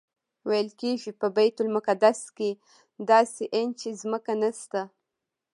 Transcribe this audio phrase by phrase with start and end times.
[0.49, 2.49] ویل کېږي په بیت المقدس کې
[3.09, 4.81] داسې انچ ځمکه نشته.